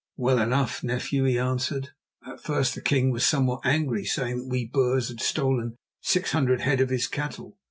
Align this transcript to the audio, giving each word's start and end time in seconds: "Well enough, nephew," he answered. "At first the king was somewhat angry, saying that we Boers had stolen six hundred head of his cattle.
"Well 0.17 0.39
enough, 0.39 0.83
nephew," 0.83 1.25
he 1.25 1.37
answered. 1.37 1.89
"At 2.25 2.41
first 2.41 2.73
the 2.73 2.81
king 2.81 3.11
was 3.11 3.23
somewhat 3.23 3.61
angry, 3.63 4.03
saying 4.03 4.37
that 4.39 4.47
we 4.47 4.65
Boers 4.65 5.09
had 5.09 5.21
stolen 5.21 5.75
six 6.01 6.31
hundred 6.31 6.61
head 6.61 6.81
of 6.81 6.89
his 6.89 7.05
cattle. 7.05 7.55